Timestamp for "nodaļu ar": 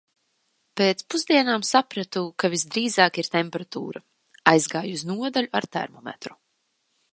5.13-5.71